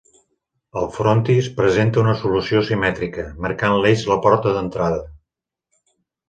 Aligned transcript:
El 0.79 0.87
frontis 0.93 1.49
presenta 1.59 2.01
una 2.03 2.15
solució 2.21 2.63
simètrica, 2.69 3.27
marcant 3.45 3.77
l'eix 3.85 4.07
la 4.13 4.19
porta 4.25 4.55
d'entrada. 4.57 5.05